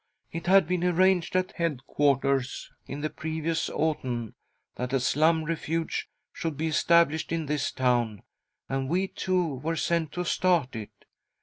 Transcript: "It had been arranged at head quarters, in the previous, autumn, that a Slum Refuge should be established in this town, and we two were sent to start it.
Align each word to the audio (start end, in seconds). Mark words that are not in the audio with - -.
"It 0.31 0.47
had 0.47 0.67
been 0.67 0.83
arranged 0.83 1.35
at 1.35 1.51
head 1.51 1.81
quarters, 1.85 2.71
in 2.87 3.01
the 3.01 3.09
previous, 3.11 3.69
autumn, 3.69 4.33
that 4.73 4.93
a 4.93 4.99
Slum 4.99 5.43
Refuge 5.43 6.09
should 6.33 6.57
be 6.57 6.65
established 6.65 7.31
in 7.31 7.45
this 7.45 7.71
town, 7.71 8.23
and 8.67 8.89
we 8.89 9.07
two 9.09 9.57
were 9.57 9.75
sent 9.75 10.11
to 10.13 10.25
start 10.25 10.75
it. 10.75 10.89